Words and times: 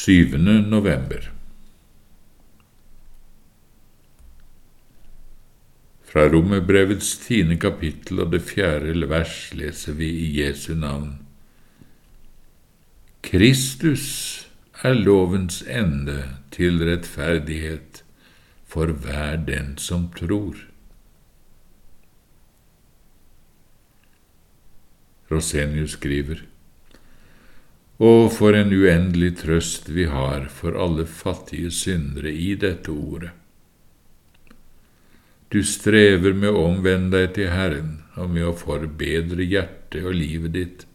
7. 0.00 0.38
november. 0.38 1.30
Fra 6.08 6.22
Romerbrevets 6.32 7.18
tiende 7.26 7.58
kapittel 7.60 8.22
og 8.24 8.30
det 8.32 8.40
fjerde 8.48 9.08
vers 9.10 9.34
leser 9.52 9.98
vi 9.98 10.08
i 10.22 10.28
Jesu 10.38 10.72
navn. 10.72 11.18
Kristus 13.20 14.06
er 14.80 14.96
lovens 14.96 15.60
ende 15.68 16.22
til 16.56 16.80
rettferdighet 16.88 18.00
for 18.64 18.94
hver 19.04 19.36
den 19.36 19.74
som 19.76 20.08
tror. 20.16 20.56
Rosenius 25.30 25.98
skriver 26.00 26.40
og 28.00 28.30
for 28.32 28.56
en 28.56 28.72
uendelig 28.72 29.34
trøst 29.42 29.90
vi 29.92 30.06
har 30.08 30.46
for 30.48 30.76
alle 30.80 31.04
fattige 31.04 31.68
syndere 31.74 32.32
i 32.32 32.54
dette 32.56 32.88
ordet. 32.92 33.34
Du 35.52 35.60
strever 35.66 36.32
med 36.32 36.54
å 36.54 36.62
omvende 36.70 37.18
deg 37.18 37.34
til 37.36 37.50
Herren 37.52 37.98
og 38.16 38.30
med 38.32 38.46
å 38.46 38.54
forbedre 38.56 39.44
hjertet 39.44 40.06
og 40.06 40.16
livet 40.16 40.54
ditt, 40.54 40.86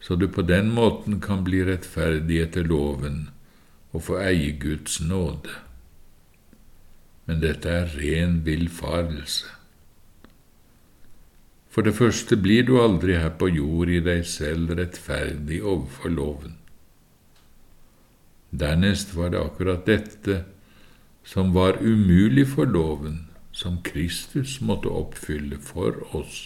så 0.00 0.16
du 0.16 0.26
på 0.28 0.42
den 0.44 0.72
måten 0.74 1.20
kan 1.24 1.44
bli 1.46 1.62
rettferdig 1.64 2.42
etter 2.42 2.68
loven 2.68 3.30
og 3.94 4.04
få 4.08 4.18
eie 4.24 4.52
Guds 4.60 4.98
nåde. 5.00 5.54
Men 7.24 7.40
dette 7.40 7.70
er 7.70 7.96
ren 7.96 8.40
villfarelse. 8.44 9.59
For 11.70 11.86
det 11.86 11.94
første 11.94 12.34
blir 12.36 12.64
du 12.66 12.80
aldri 12.82 13.14
her 13.14 13.30
på 13.38 13.46
jord 13.54 13.90
i 13.94 14.00
deg 14.02 14.24
selv 14.26 14.72
rettferdig 14.74 15.60
overfor 15.62 16.10
loven. 16.10 16.56
Dernest 18.50 19.14
var 19.14 19.30
det 19.30 19.38
akkurat 19.38 19.86
dette 19.86 20.40
som 21.22 21.54
var 21.54 21.78
umulig 21.78 22.48
for 22.50 22.66
loven, 22.66 23.28
som 23.52 23.78
Kristus 23.86 24.58
måtte 24.60 24.90
oppfylle 24.90 25.60
for 25.62 25.94
oss. 26.16 26.40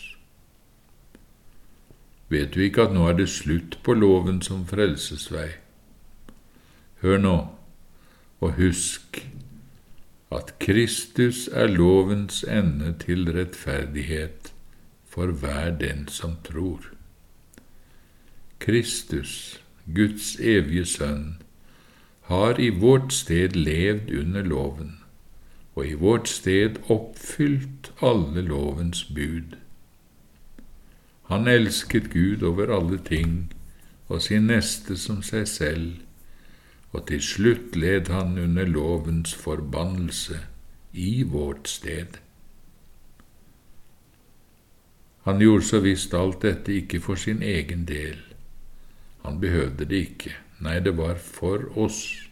Vet 2.29 2.53
du 2.53 2.61
ikke 2.65 2.89
at 2.89 2.93
nå 2.93 3.09
er 3.09 3.17
det 3.17 3.31
slutt 3.33 3.79
på 3.85 3.97
loven 3.97 4.43
som 4.45 4.67
frelsesvei? 4.69 5.55
Hør 7.01 7.21
nå, 7.21 7.37
og 8.41 8.59
husk 8.61 9.23
at 10.35 10.57
Kristus 10.61 11.47
er 11.49 11.73
lovens 11.73 12.43
ende 12.45 12.93
til 13.01 13.31
rettferdighet 13.33 14.54
for 15.15 15.27
hver 15.27 15.71
den 15.79 16.09
som 16.09 16.37
tror. 16.45 16.91
Kristus, 18.59 19.61
Guds 19.95 20.37
evige 20.41 20.85
Sønn, 20.85 21.37
har 22.21 22.59
i 22.59 22.69
vårt 22.69 23.13
sted 23.13 23.49
levd 23.49 24.11
under 24.11 24.43
loven, 24.43 24.97
og 25.75 25.87
i 25.87 25.93
vårt 25.93 26.29
sted 26.29 26.81
oppfylt 26.91 27.93
alle 28.03 28.43
lovens 28.43 29.05
bud. 29.05 29.55
Han 31.31 31.49
elsket 31.49 32.11
Gud 32.11 32.43
over 32.43 32.75
alle 32.77 32.99
ting 32.99 33.53
og 34.09 34.23
sin 34.23 34.51
neste 34.51 34.99
som 34.99 35.23
seg 35.23 35.47
selv, 35.49 35.93
og 36.93 37.07
til 37.07 37.23
slutt 37.23 37.77
led 37.77 38.11
han 38.11 38.39
under 38.39 38.67
lovens 38.67 39.35
forbannelse 39.35 40.41
i 40.93 41.23
vårt 41.23 41.69
sted. 41.69 42.24
Han 45.25 45.41
gjorde 45.41 45.65
så 45.65 45.81
visst 45.81 46.15
alt 46.15 46.43
dette 46.45 46.73
ikke 46.73 47.01
for 47.01 47.17
sin 47.17 47.43
egen 47.43 47.87
del. 47.89 48.19
Han 49.25 49.41
behøvde 49.41 49.87
det 49.89 50.01
ikke, 50.11 50.35
nei, 50.61 50.81
det 50.85 50.97
var 50.99 51.17
for 51.17 51.65
oss, 51.81 52.29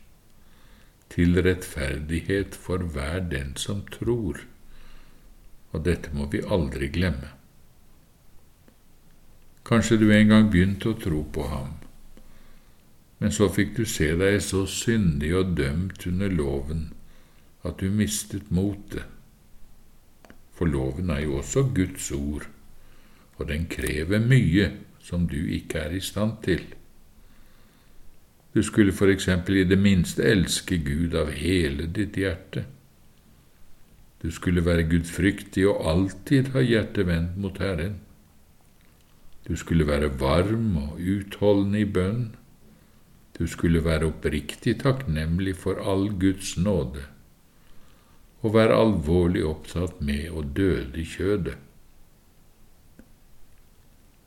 til 1.13 1.41
rettferdighet 1.45 2.57
for 2.57 2.85
hver 2.93 3.25
den 3.33 3.55
som 3.57 3.81
tror, 3.93 4.43
og 5.73 5.85
dette 5.89 6.13
må 6.13 6.29
vi 6.33 6.45
aldri 6.45 6.89
glemme. 6.93 7.33
Kanskje 9.65 9.97
du 9.97 10.11
en 10.13 10.29
gang 10.29 10.53
begynte 10.53 10.93
å 10.93 10.99
tro 11.01 11.23
på 11.33 11.49
ham, 11.49 11.75
men 13.23 13.33
så 13.33 13.49
fikk 13.49 13.77
du 13.77 13.85
se 13.89 14.11
deg 14.21 14.41
så 14.45 14.67
syndig 14.69 15.33
og 15.39 15.53
dømt 15.57 16.05
under 16.11 16.33
loven 16.33 16.91
at 17.63 17.79
du 17.81 17.89
mistet 17.89 18.51
motet. 18.51 19.07
For 20.53 20.69
loven 20.69 21.13
er 21.15 21.23
jo 21.25 21.39
også 21.39 21.71
Guds 21.73 22.11
ord, 22.13 22.49
og 23.39 23.49
den 23.49 23.67
krever 23.71 24.21
mye 24.23 24.71
som 25.03 25.27
du 25.29 25.39
ikke 25.39 25.81
er 25.87 25.97
i 25.97 26.01
stand 26.01 26.39
til. 26.45 26.63
Du 28.55 28.61
skulle 28.63 28.93
for 28.93 29.09
eksempel 29.09 29.63
i 29.63 29.65
det 29.65 29.79
minste 29.81 30.25
elske 30.29 30.79
Gud 30.85 31.17
av 31.17 31.33
hele 31.33 31.89
ditt 31.89 32.19
hjerte. 32.21 32.67
Du 34.23 34.31
skulle 34.31 34.65
være 34.65 34.85
gudfryktig 34.91 35.65
og 35.71 35.87
alltid 35.89 36.53
ha 36.55 36.61
hjertet 36.63 37.09
vendt 37.09 37.39
mot 37.41 37.59
Herren. 37.59 37.97
Du 39.49 39.57
skulle 39.57 39.89
være 39.89 40.13
varm 40.21 40.77
og 40.77 41.01
utholdende 41.01 41.81
i 41.81 41.89
bønn. 41.89 42.29
Du 43.39 43.49
skulle 43.49 43.83
være 43.83 44.13
oppriktig 44.13 44.77
takknemlig 44.85 45.57
for 45.59 45.81
all 45.81 46.13
Guds 46.21 46.55
nåde, 46.61 47.03
og 48.45 48.55
være 48.55 48.77
alvorlig 48.77 49.43
opptatt 49.49 50.03
med 50.05 50.29
å 50.31 50.45
døde 50.45 51.03
kjødet 51.09 51.57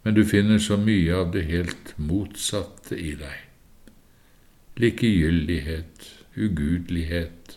men 0.06 0.14
du 0.14 0.22
finner 0.26 0.60
så 0.62 0.76
mye 0.78 1.16
av 1.18 1.32
det 1.34 1.48
helt 1.50 1.96
motsatte 1.98 2.94
i 2.94 3.16
deg. 3.18 3.40
Likegyldighet, 4.78 6.04
ugudelighet 6.38 7.56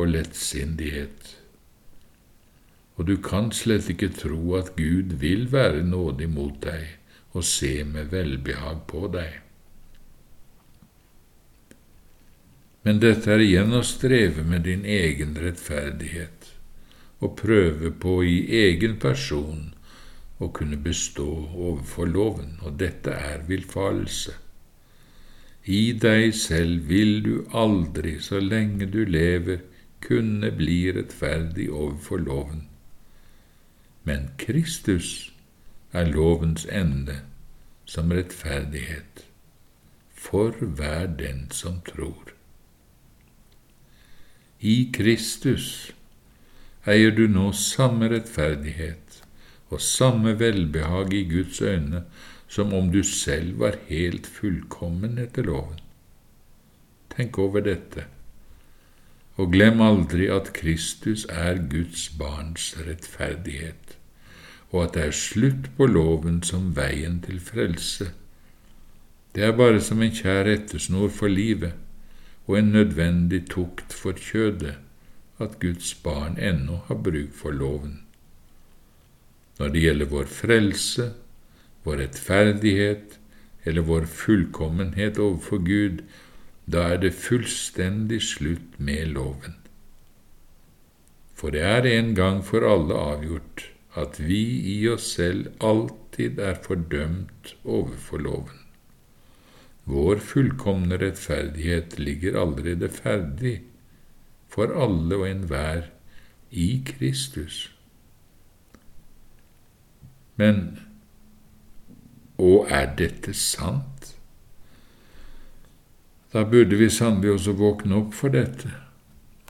og 0.00 0.08
lettsindighet. 0.14 1.34
Og 2.96 3.10
du 3.10 3.18
kan 3.20 3.50
slett 3.52 3.90
ikke 3.92 4.08
tro 4.22 4.54
at 4.56 4.70
Gud 4.78 5.18
vil 5.20 5.50
være 5.52 5.82
nådig 5.84 6.30
mot 6.32 6.56
deg 6.64 6.96
og 7.36 7.44
se 7.44 7.74
med 7.84 8.08
velbehag 8.14 8.80
på 8.88 9.10
deg. 9.12 9.34
Men 12.88 13.02
dette 13.04 13.34
er 13.34 13.44
igjen 13.44 13.76
å 13.76 13.82
streve 13.84 14.46
med 14.48 14.64
din 14.64 14.88
egen 14.88 15.36
rettferdighet 15.36 16.48
og 17.20 17.36
prøve 17.36 17.92
på 17.92 18.16
i 18.24 18.38
egen 18.62 18.96
person 19.02 19.74
å 20.40 20.48
kunne 20.56 20.78
bestå 20.80 21.28
overfor 21.52 22.08
loven, 22.08 22.56
og 22.64 22.78
dette 22.80 23.12
er 23.12 23.44
villfarelse. 23.48 24.32
I 25.68 25.92
deg 25.92 26.32
selv 26.34 26.88
vil 26.88 27.20
du 27.26 27.34
aldri, 27.52 28.16
så 28.24 28.40
lenge 28.40 28.88
du 28.88 29.04
lever, 29.04 29.60
kunne 30.00 30.48
bli 30.56 30.78
rettferdig 30.96 31.68
overfor 31.68 32.24
loven. 32.24 32.64
Men 34.08 34.30
Kristus 34.40 35.32
er 35.92 36.08
lovens 36.08 36.64
ende 36.72 37.20
som 37.84 38.12
rettferdighet 38.12 39.26
for 40.16 40.56
hver 40.64 41.06
den 41.20 41.50
som 41.50 41.80
tror. 41.84 42.32
I 44.60 44.90
Kristus 44.92 45.92
eier 46.88 47.12
du 47.16 47.26
nå 47.28 47.50
samme 47.56 48.08
rettferdighet 48.12 49.20
og 49.70 49.80
samme 49.80 50.34
velbehag 50.38 51.14
i 51.14 51.24
Guds 51.30 51.60
øyne 51.62 52.04
som 52.50 52.74
om 52.74 52.92
du 52.92 53.02
selv 53.02 53.58
var 53.60 53.76
helt 53.86 54.26
fullkommen 54.26 55.18
etter 55.22 55.46
loven. 55.46 55.78
Tenk 57.14 57.38
over 57.38 57.62
dette, 57.62 58.04
og 59.38 59.52
glem 59.52 59.80
aldri 59.80 60.26
at 60.26 60.50
Kristus 60.56 61.26
er 61.30 61.62
Guds 61.70 62.08
barns 62.18 62.72
rettferdighet, 62.86 63.94
og 64.70 64.84
at 64.84 64.94
det 64.94 65.04
er 65.04 65.16
slutt 65.20 65.70
på 65.76 65.86
loven 65.86 66.42
som 66.42 66.72
veien 66.76 67.20
til 67.22 67.38
frelse. 67.40 68.10
Det 69.34 69.46
er 69.46 69.54
bare 69.54 69.80
som 69.80 70.02
en 70.02 70.14
kjær 70.14 70.42
rettesnor 70.50 71.08
for 71.14 71.30
livet 71.30 71.72
og 72.50 72.58
en 72.58 72.72
nødvendig 72.74 73.44
tukt 73.50 73.94
for 73.94 74.18
kjødet 74.18 74.74
at 75.38 75.58
Guds 75.62 75.94
barn 75.94 76.38
ennå 76.38 76.82
har 76.88 76.98
bruk 76.98 77.34
for 77.34 77.54
loven. 77.54 78.00
Når 79.60 79.74
det 79.74 79.80
gjelder 79.84 80.08
vår 80.08 80.28
frelse, 80.32 81.10
vår 81.84 82.00
rettferdighet 82.00 83.18
eller 83.68 83.84
vår 83.84 84.06
fullkommenhet 84.08 85.18
overfor 85.20 85.60
Gud, 85.66 85.98
da 86.64 86.86
er 86.94 87.02
det 87.02 87.12
fullstendig 87.18 88.22
slutt 88.24 88.78
med 88.80 89.12
loven. 89.16 89.58
For 91.36 91.52
det 91.52 91.60
er 91.64 91.88
en 91.88 92.14
gang 92.16 92.40
for 92.44 92.64
alle 92.64 92.96
avgjort 92.96 93.66
at 94.00 94.20
vi 94.22 94.42
i 94.72 94.78
oss 94.88 95.10
selv 95.16 95.50
alltid 95.64 96.38
er 96.40 96.60
fordømt 96.64 97.54
overfor 97.64 98.22
loven. 98.22 98.60
Vår 99.90 100.20
fullkomne 100.22 101.00
rettferdighet 101.00 101.98
ligger 101.98 102.38
allerede 102.40 102.88
ferdig 102.92 103.56
for 104.48 104.72
alle 104.72 105.16
og 105.16 105.26
enhver 105.28 105.90
i 106.50 106.68
Kristus. 106.86 107.66
Men 110.40 110.62
og 112.40 112.70
er 112.72 112.94
dette 112.96 113.34
sant? 113.36 114.14
Da 116.32 116.46
burde 116.48 116.78
vi 116.80 116.88
sannelig 116.88 117.34
også 117.36 117.56
våkne 117.58 117.98
opp 117.98 118.14
for 118.16 118.32
dette, 118.32 118.70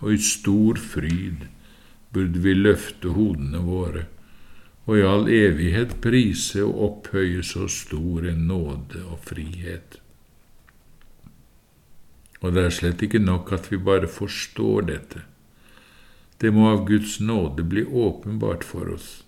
og 0.01 0.17
i 0.17 0.23
stor 0.25 0.81
fryd 0.81 1.45
burde 2.11 2.43
vi 2.43 2.57
løfte 2.57 3.13
hodene 3.15 3.61
våre 3.63 4.09
og 4.91 4.99
i 4.99 5.07
all 5.07 5.29
evighet 5.31 5.93
prise 6.03 6.65
og 6.67 6.79
opphøye 6.87 7.45
så 7.47 7.69
stor 7.71 8.25
en 8.27 8.47
nåde 8.49 9.05
og 9.07 9.21
frihet. 9.23 10.01
Og 12.41 12.57
det 12.57 12.65
er 12.65 12.75
slett 12.75 13.05
ikke 13.07 13.21
nok 13.23 13.53
at 13.55 13.69
vi 13.71 13.79
bare 13.79 14.09
forstår 14.11 14.89
dette. 14.89 15.23
Det 16.41 16.51
må 16.57 16.71
av 16.73 16.87
Guds 16.89 17.21
nåde 17.21 17.63
bli 17.63 17.85
åpenbart 17.85 18.65
for 18.65 18.91
oss. 18.97 19.21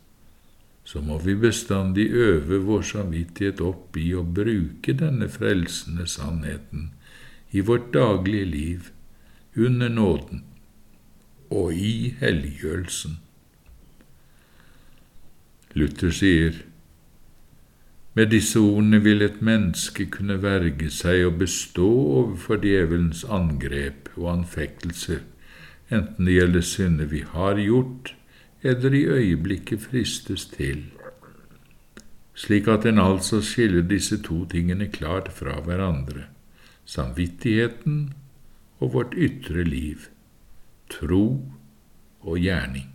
Så 0.85 1.01
må 1.01 1.19
vi 1.23 1.35
bestandig 1.39 2.09
øve 2.11 2.59
vår 2.67 2.83
samvittighet 2.83 3.61
opp 3.63 3.97
i 3.97 4.09
å 4.19 4.25
bruke 4.27 4.95
denne 4.99 5.29
frelsende 5.31 6.09
sannheten 6.11 6.91
i 7.53 7.61
vårt 7.61 7.93
daglige 7.95 8.45
liv, 8.45 8.91
under 9.57 9.89
nåden 9.89 10.45
og 11.53 11.75
i 11.77 12.15
helliggjørelsen. 12.21 13.19
Luther 15.77 16.11
sier, 16.11 16.63
med 18.15 18.29
disse 18.33 18.61
ordene 18.61 18.99
vil 19.05 19.25
et 19.25 19.39
menneske 19.45 20.05
kunne 20.13 20.39
verge 20.43 20.91
seg 20.93 21.27
og 21.29 21.39
bestå 21.41 21.89
overfor 22.23 22.61
djevelens 22.61 23.23
angrep 23.25 24.11
og 24.17 24.29
anfektelser, 24.35 25.23
enten 25.93 26.29
det 26.29 26.37
gjelder 26.37 26.67
synder 26.69 27.09
vi 27.13 27.23
har 27.29 27.61
gjort, 27.61 28.13
eller 28.63 28.95
i 28.95 29.05
øyeblikket 29.05 29.81
fristes 29.81 30.47
til, 30.47 30.85
slik 32.35 32.69
at 32.69 32.87
en 32.87 32.99
altså 32.99 33.41
skiller 33.43 33.83
disse 33.83 34.23
to 34.23 34.45
tingene 34.49 34.89
klart 34.89 35.33
fra 35.33 35.61
hverandre, 35.61 36.29
samvittigheten 36.85 38.13
og 38.79 38.93
vårt 38.95 39.15
ytre 39.19 39.65
liv, 39.65 40.09
tro 40.91 41.27
og 42.21 42.39
gjerning. 42.39 42.89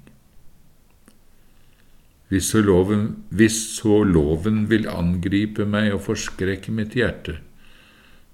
Hvis 2.28 2.50
så, 2.52 2.62
loven, 2.62 3.24
hvis 3.30 3.56
så 3.78 4.02
loven 4.04 4.66
vil 4.70 4.88
angripe 4.92 5.66
meg 5.66 5.94
og 5.96 6.02
forskrekke 6.10 6.74
mitt 6.76 6.98
hjerte, 7.00 7.38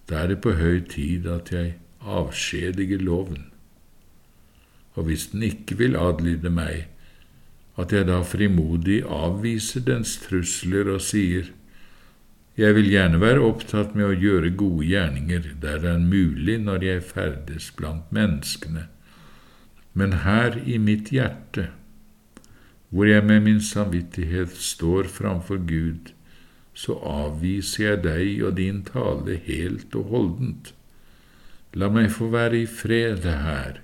da 0.09 0.24
er 0.24 0.33
det 0.33 0.39
på 0.41 0.56
høy 0.57 0.81
tid 0.89 1.27
at 1.29 1.51
jeg 1.53 1.75
avskjediger 2.01 3.03
loven. 3.06 3.45
Og 4.97 5.06
hvis 5.07 5.27
den 5.31 5.45
ikke 5.45 5.77
vil 5.77 5.95
adlyde 5.97 6.50
meg, 6.50 6.88
at 7.80 7.94
jeg 7.94 8.08
da 8.10 8.22
frimodig 8.28 9.02
avviser 9.10 9.84
dens 9.88 10.16
trusler 10.22 10.92
og 10.94 11.02
sier, 11.02 11.50
jeg 12.54 12.75
vil 12.78 12.92
gjerne 12.92 13.18
være 13.18 13.42
opptatt 13.42 13.96
med 13.98 14.12
å 14.12 14.18
gjøre 14.24 14.52
gode 14.54 14.86
gjerninger 14.86 15.56
der 15.62 15.80
det 15.81 15.94
er 15.96 16.04
mulig 16.04 16.60
når 16.62 16.84
jeg 16.86 17.06
ferdes 17.08 17.72
blant 17.74 18.12
menneskene, 18.14 18.86
men 19.98 20.20
her 20.22 20.60
i 20.62 20.78
mitt 20.78 21.10
hjerte, 21.14 21.72
hvor 22.94 23.10
jeg 23.10 23.25
med 23.25 23.42
min 23.48 23.62
samvittighet 23.62 24.54
står 24.54 25.10
framfor 25.10 25.64
Gud, 25.66 26.14
så 26.78 27.00
avviser 27.10 27.84
jeg 27.88 28.04
deg 28.06 28.44
og 28.46 28.58
din 28.58 28.84
tale 28.86 29.40
helt 29.48 29.98
og 29.98 30.14
holdent. 30.14 30.74
La 31.74 31.90
meg 31.90 32.12
få 32.14 32.30
være 32.34 32.62
i 32.62 32.70
fred 32.70 33.25
her, 33.25 33.81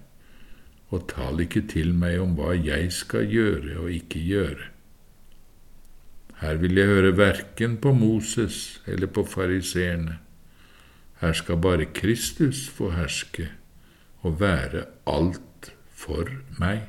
og 0.90 1.06
tal 1.12 1.42
ikke 1.44 1.64
til 1.70 1.94
meg 1.94 2.18
om 2.22 2.36
hva 2.38 2.56
jeg 2.58 2.90
skal 2.94 3.28
gjøre 3.30 3.78
og 3.84 3.92
ikke 3.94 4.22
gjøre. 4.26 4.70
Her 6.40 6.56
vil 6.62 6.78
jeg 6.80 6.88
høre 6.88 7.18
verken 7.18 7.76
på 7.84 7.92
Moses 7.94 8.80
eller 8.88 9.12
på 9.12 9.26
fariseerne. 9.28 10.20
Her 11.20 11.34
skal 11.36 11.60
bare 11.60 11.90
Kristus 11.94 12.70
få 12.72 12.94
herske 12.96 13.50
og 14.24 14.40
være 14.40 14.86
alt 15.08 15.74
for 15.92 16.32
meg. 16.60 16.88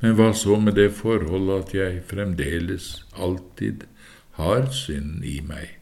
Men 0.00 0.16
hva 0.18 0.32
så 0.36 0.56
med 0.60 0.76
det 0.80 0.90
forholdet 0.96 1.62
at 1.62 1.74
jeg 1.76 2.02
fremdeles 2.08 2.88
alltid 3.16 3.86
har 4.40 4.66
synd 4.72 5.22
i 5.24 5.38
meg? 5.44 5.78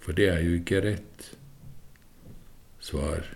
For 0.00 0.16
det 0.16 0.28
er 0.32 0.44
jo 0.44 0.60
ikke 0.60 0.84
rett. 0.84 1.26
Svar. 2.80 3.26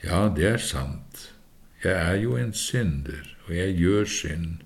Ja, 0.00 0.30
det 0.32 0.46
er 0.48 0.62
sant. 0.64 1.26
Jeg 1.84 1.92
er 1.92 2.14
jo 2.22 2.36
en 2.36 2.54
synder, 2.56 3.20
og 3.46 3.52
jeg 3.56 3.76
gjør 3.76 4.04
synd. 4.08 4.62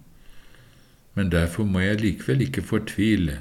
Men 1.15 1.33
derfor 1.33 1.67
må 1.67 1.83
jeg 1.83 2.01
likevel 2.03 2.47
ikke 2.47 2.63
fortvile 2.63 3.41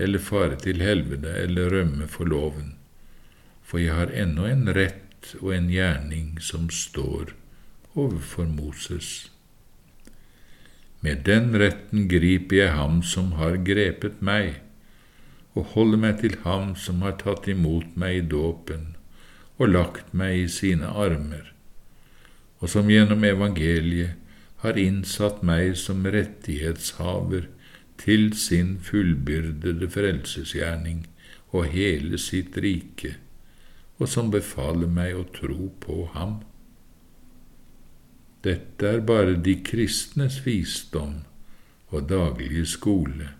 eller 0.00 0.20
fare 0.24 0.56
til 0.60 0.80
helvete 0.84 1.32
eller 1.42 1.72
rømme 1.72 2.08
for 2.08 2.24
loven, 2.24 2.74
for 3.62 3.80
jeg 3.80 3.94
har 3.94 4.12
ennå 4.16 4.46
en 4.48 4.68
rett 4.76 5.34
og 5.40 5.52
en 5.56 5.68
gjerning 5.72 6.38
som 6.40 6.70
står 6.72 7.34
overfor 7.94 8.48
Moses. 8.48 9.30
Med 11.00 11.24
den 11.24 11.52
retten 11.60 12.08
griper 12.08 12.56
jeg 12.56 12.76
ham 12.76 13.02
som 13.02 13.32
har 13.40 13.60
grepet 13.64 14.20
meg, 14.24 14.60
og 15.56 15.72
holder 15.74 16.00
meg 16.04 16.20
til 16.20 16.36
ham 16.44 16.74
som 16.76 17.00
har 17.04 17.16
tatt 17.20 17.48
imot 17.48 17.96
meg 18.00 18.16
i 18.16 18.26
dåpen 18.28 18.90
og 19.60 19.68
lagt 19.68 20.14
meg 20.16 20.46
i 20.46 20.48
sine 20.48 20.88
armer, 20.88 21.52
og 22.60 22.72
som 22.72 22.88
gjennom 22.88 23.24
evangeliet 23.28 24.16
har 24.64 24.76
innsatt 24.80 25.42
meg 25.44 25.76
som 25.80 26.04
rettighetshaver 26.04 27.48
til 28.00 28.30
sin 28.36 28.78
fullbyrdede 28.84 29.88
frelsesgjerning 29.92 31.04
og 31.52 31.68
hele 31.74 32.20
sitt 32.20 32.56
rike, 32.64 33.16
og 34.00 34.08
som 34.08 34.30
befaler 34.32 34.88
meg 34.88 35.16
å 35.16 35.26
tro 35.36 35.68
på 35.84 36.06
ham. 36.14 36.38
Dette 38.40 38.88
er 38.88 39.04
bare 39.04 39.36
de 39.36 39.58
kristnes 39.64 40.40
visdom 40.46 41.20
og 41.92 42.08
daglige 42.08 42.64
skole, 42.68 43.34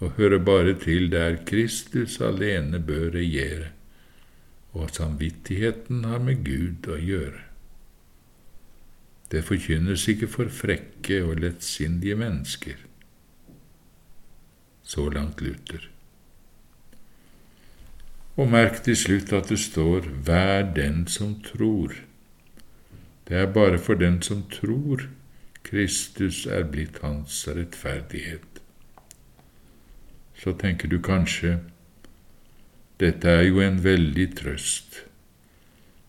og 0.00 0.16
hører 0.20 0.40
bare 0.44 0.74
til 0.80 1.08
der 1.12 1.38
Kristus 1.48 2.18
alene 2.24 2.80
bør 2.84 3.14
regjere, 3.16 3.70
og 4.72 4.84
at 4.84 5.00
samvittigheten 5.00 6.04
har 6.04 6.22
med 6.22 6.44
Gud 6.46 6.86
å 6.90 6.98
gjøre. 6.98 7.46
Det 9.30 9.44
forkynnes 9.46 10.08
ikke 10.10 10.26
for 10.30 10.50
frekke 10.50 11.22
og 11.26 11.40
lettsindige 11.42 12.16
mennesker. 12.18 12.78
Så 14.82 15.06
langt 15.10 15.40
Luther. 15.40 15.86
Og 18.36 18.48
merk 18.50 18.82
til 18.82 18.96
slutt 18.96 19.32
at 19.36 19.50
det 19.50 19.58
står 19.62 20.08
Vær 20.26 20.62
den 20.74 21.06
som 21.06 21.36
tror. 21.46 21.94
Det 23.28 23.38
er 23.38 23.52
bare 23.52 23.78
for 23.78 23.94
den 23.94 24.22
som 24.22 24.42
tror 24.50 25.06
Kristus 25.62 26.46
er 26.46 26.64
blitt 26.66 26.98
hans 27.02 27.44
rettferdighet. 27.48 28.62
Så 30.34 30.56
tenker 30.58 30.88
du 30.88 30.98
kanskje 30.98 31.58
dette 33.00 33.28
er 33.28 33.46
jo 33.48 33.62
en 33.64 33.78
veldig 33.84 34.26
trøst, 34.36 35.04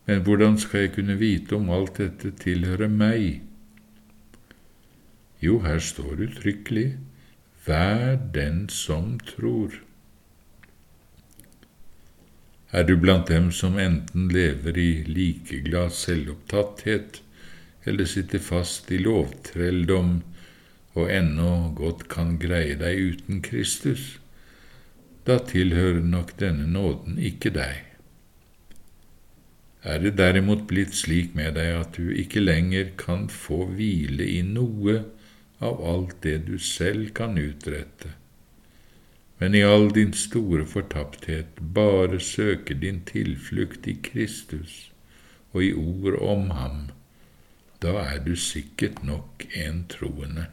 men 0.09 0.25
hvordan 0.25 0.57
skal 0.59 0.85
jeg 0.85 0.93
kunne 0.97 1.15
vite 1.19 1.55
om 1.55 1.69
alt 1.71 2.01
dette 2.01 2.33
tilhører 2.41 2.91
meg? 2.91 3.41
Jo, 5.41 5.61
her 5.63 5.79
står 5.79 6.25
uttrykkelig 6.27 6.89
Vær 7.65 8.15
den 8.33 8.69
som 8.69 9.19
tror. 9.21 9.75
Er 12.71 12.83
du 12.87 12.95
blant 12.97 13.29
dem 13.29 13.51
som 13.51 13.77
enten 13.79 14.31
lever 14.33 14.77
i 14.77 15.03
likeglad 15.05 15.93
selvopptatthet 15.93 17.21
eller 17.85 18.09
sitter 18.09 18.41
fast 18.41 18.89
i 18.91 18.97
lovtrelldom 19.01 20.15
og 20.95 21.11
ennå 21.11 21.51
godt 21.77 22.07
kan 22.09 22.37
greie 22.41 22.77
deg 22.79 23.13
uten 23.13 23.41
Kristus, 23.45 24.20
da 25.27 25.37
tilhører 25.45 26.01
nok 26.01 26.35
denne 26.39 26.67
nåden 26.67 27.19
ikke 27.21 27.53
deg. 27.53 27.83
Er 29.81 30.01
det 30.01 30.13
derimot 30.17 30.67
blitt 30.69 30.93
slik 30.97 31.33
med 31.37 31.55
deg 31.57 31.73
at 31.79 31.97
du 31.97 32.11
ikke 32.13 32.43
lenger 32.43 32.91
kan 33.01 33.27
få 33.33 33.63
hvile 33.73 34.27
i 34.29 34.41
noe 34.45 34.99
av 35.61 35.81
alt 35.93 36.17
det 36.25 36.37
du 36.49 36.57
selv 36.61 37.13
kan 37.17 37.37
utrette, 37.37 38.13
men 39.41 39.57
i 39.57 39.63
all 39.65 39.89
din 39.93 40.13
store 40.13 40.67
fortapthet 40.69 41.57
bare 41.73 42.19
søker 42.21 42.77
din 42.77 43.01
tilflukt 43.09 43.87
i 43.89 43.95
Kristus 44.05 44.91
og 45.51 45.63
i 45.65 45.71
ord 45.73 46.17
om 46.21 46.49
ham, 46.53 46.81
da 47.81 47.95
er 48.03 48.21
du 48.25 48.35
sikkert 48.37 49.01
nok 49.03 49.47
en 49.57 49.85
troende. 49.89 50.45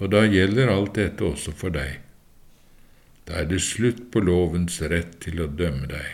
Og 0.00 0.12
da 0.14 0.24
gjelder 0.24 0.72
alt 0.72 0.94
dette 0.96 1.26
også 1.26 1.52
for 1.52 1.74
deg. 1.74 2.07
Da 3.28 3.42
er 3.42 3.48
det 3.50 3.60
slutt 3.60 4.06
på 4.12 4.22
lovens 4.24 4.80
rett 4.80 5.18
til 5.20 5.42
å 5.44 5.50
dømme 5.52 5.90
deg. 5.90 6.08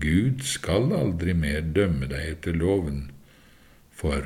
Gud 0.00 0.40
skal 0.48 0.88
aldri 0.96 1.34
mer 1.36 1.60
dømme 1.76 2.08
deg 2.08 2.30
etter 2.30 2.56
loven, 2.56 3.10
for 3.92 4.24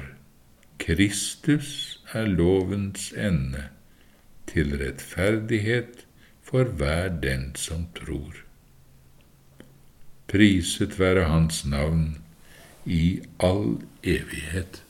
Kristus 0.78 1.98
er 2.14 2.30
lovens 2.30 3.10
ende 3.18 3.66
til 4.46 4.76
rettferdighet, 4.78 6.04
for 6.46 6.70
hver 6.78 7.10
den 7.18 7.50
som 7.58 7.88
tror. 7.98 8.44
Priset 10.30 10.94
være 11.00 11.26
Hans 11.26 11.64
navn 11.66 12.20
i 12.86 13.18
all 13.42 13.80
evighet. 14.06 14.85